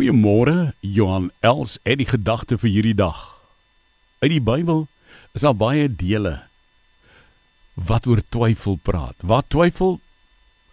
Goeiemôre, 0.00 0.72
Johan 0.80 1.26
Els 1.44 1.74
het 1.84 1.98
die 2.00 2.06
gedagte 2.08 2.56
vir 2.56 2.70
hierdie 2.72 2.96
dag. 2.96 3.18
Uit 4.24 4.30
die 4.32 4.40
Bybel 4.40 4.86
is 5.36 5.42
daar 5.44 5.58
baie 5.60 5.90
dele 5.92 6.38
wat 7.76 8.06
oor 8.08 8.22
twyfel 8.32 8.78
praat. 8.80 9.18
Wat 9.20 9.50
twyfel 9.52 9.98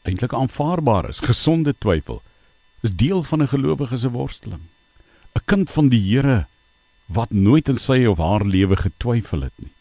eintlik 0.07 0.31
aanvaarbaar 0.31 1.09
is, 1.11 1.19
gesonde 1.19 1.73
twyfel. 1.75 2.21
Is 2.87 2.95
deel 2.95 3.19
van 3.27 3.43
'n 3.43 3.51
gelowige 3.51 3.97
se 3.97 4.09
worsteling. 4.15 4.63
'n 5.35 5.43
Kind 5.43 5.69
van 5.75 5.89
die 5.91 5.99
Here 5.99 6.47
wat 7.05 7.31
nooit 7.31 7.67
in 7.67 7.77
sy 7.77 8.05
of 8.05 8.23
haar 8.23 8.45
lewe 8.45 8.75
getwyfel 8.75 9.41
het 9.41 9.57
nie. 9.59 9.73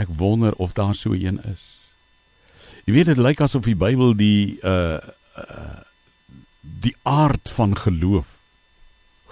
Ek 0.00 0.08
wonder 0.08 0.54
of 0.56 0.72
daar 0.72 0.94
so 0.94 1.12
een 1.12 1.44
is. 1.44 1.76
Jy 2.84 2.92
weet 2.92 3.06
dit 3.06 3.18
lyk 3.18 3.40
asof 3.40 3.64
die 3.64 3.76
Bybel 3.76 4.16
die 4.16 4.56
uh 4.62 4.96
die 6.84 6.96
aard 7.02 7.50
van 7.56 7.76
geloof 7.76 8.28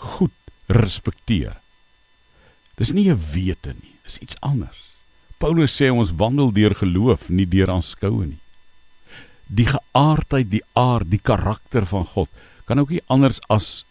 goed 0.02 0.32
respekteer. 0.66 1.58
Dis 2.74 2.92
nie 2.92 3.10
'n 3.10 3.20
wete 3.32 3.74
nie, 3.82 3.94
dis 4.04 4.18
iets 4.18 4.40
anders. 4.40 4.80
Paulus 5.38 5.74
sê 5.76 5.90
ons 5.90 6.14
wandel 6.16 6.52
deur 6.52 6.74
geloof, 6.74 7.28
nie 7.28 7.48
deur 7.48 7.70
aanskoue 7.70 8.26
nie. 8.26 8.42
Die 9.46 9.66
geaardheid, 9.66 10.50
die 10.50 10.64
aard, 10.72 11.10
die 11.10 11.20
karakter 11.22 11.86
van 11.86 12.04
God 12.04 12.28
kan 12.64 12.78
ook 12.78 12.90
nie 12.90 13.02
anders 13.06 13.40
as 13.48 13.84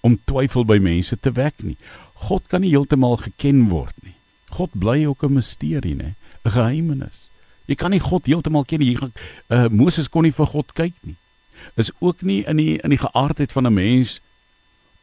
om 0.00 0.18
twyfel 0.24 0.64
by 0.64 0.78
mense 0.78 1.16
te 1.20 1.30
wek 1.30 1.54
nie. 1.62 1.76
God 2.14 2.42
kan 2.48 2.60
nie 2.60 2.70
heeltemal 2.70 3.16
geken 3.16 3.68
word 3.68 3.94
nie. 4.02 4.14
God 4.50 4.70
bly 4.72 5.06
ook 5.06 5.22
'n 5.22 5.32
misterie, 5.32 5.94
nê, 5.94 6.14
'n 6.44 6.50
geheimenis. 6.50 7.28
Jy 7.66 7.74
kan 7.74 7.90
nie 7.90 8.00
God 8.00 8.26
heeltemal 8.26 8.64
ken 8.64 8.78
nie. 8.78 8.98
Uh, 9.50 9.68
Moses 9.68 10.08
kon 10.08 10.22
nie 10.22 10.32
vir 10.32 10.46
God 10.46 10.72
kyk 10.72 10.94
nie 11.02 11.16
is 11.74 11.90
ook 11.98 12.22
nie 12.22 12.44
in 12.44 12.56
die 12.56 12.78
in 12.80 12.90
die 12.90 12.98
geaardheid 12.98 13.52
van 13.52 13.66
'n 13.66 13.74
mens 13.74 14.20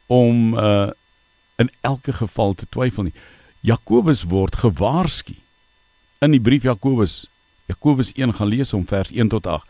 om 0.06 0.54
uh 0.54 0.90
in 1.56 1.70
elke 1.80 2.12
geval 2.12 2.54
te 2.54 2.66
twyfel 2.68 3.02
nie. 3.02 3.14
Jakobus 3.60 4.22
word 4.22 4.56
gewaarsku 4.56 5.34
in 6.18 6.30
die 6.30 6.40
brief 6.40 6.62
Jakobus. 6.62 7.26
Jakobus 7.66 8.12
1 8.12 8.34
gaan 8.34 8.48
lees 8.48 8.72
om 8.72 8.86
vers 8.86 9.10
1 9.10 9.28
tot 9.28 9.46
8. 9.46 9.66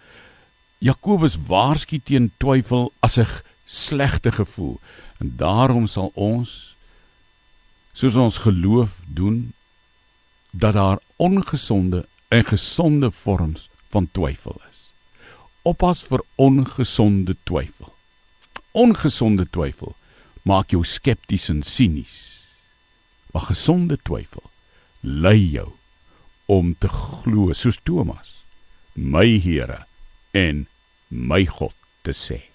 Jakobus 0.79 1.37
waarsku 1.47 2.01
teen 2.05 2.33
twyfel 2.37 2.93
as 3.01 3.19
'n 3.19 3.27
slegte 3.65 4.33
gevoel. 4.33 4.81
En 5.19 5.35
daarom 5.37 5.87
sal 5.87 6.11
ons 6.15 6.75
soos 7.93 8.15
ons 8.15 8.39
geloof 8.39 8.91
doen 9.07 9.53
dat 10.51 10.73
daar 10.73 10.99
ongesonde 11.17 12.07
en 12.29 12.45
gesonde 12.45 13.11
vorms 13.11 13.69
van 13.89 14.09
twyfel 14.13 14.61
is 14.71 14.74
oppas 15.65 16.05
vir 16.09 16.23
ongesonde 16.37 17.37
twyfel. 17.49 17.91
Ongesonde 18.73 19.47
twyfel 19.51 19.95
maak 20.45 20.75
jou 20.75 20.85
skepties 20.85 21.49
en 21.53 21.63
sinies. 21.65 22.17
Maar 23.33 23.49
gesonde 23.51 23.99
twyfel 24.05 24.45
lei 25.01 25.41
jou 25.57 25.71
om 26.47 26.75
te 26.79 26.89
glo 26.89 27.53
soos 27.57 27.81
Thomas, 27.83 28.35
my 28.95 29.39
Here 29.41 29.85
en 30.33 30.67
my 31.09 31.45
God 31.49 31.75
te 32.05 32.13
sê. 32.13 32.54